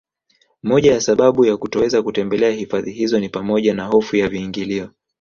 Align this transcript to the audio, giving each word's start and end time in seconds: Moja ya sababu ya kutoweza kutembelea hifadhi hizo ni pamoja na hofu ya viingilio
Moja 0.63 0.93
ya 0.93 1.01
sababu 1.01 1.45
ya 1.45 1.57
kutoweza 1.57 2.03
kutembelea 2.03 2.51
hifadhi 2.51 2.91
hizo 2.91 3.19
ni 3.19 3.29
pamoja 3.29 3.73
na 3.73 3.85
hofu 3.85 4.15
ya 4.15 4.29
viingilio 4.29 4.89